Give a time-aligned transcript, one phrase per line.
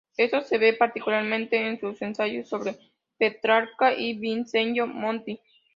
[0.17, 2.75] Esto se ve particularmente en sus ensayos sobre
[3.19, 5.39] Petrarca y Vincenzo Monti.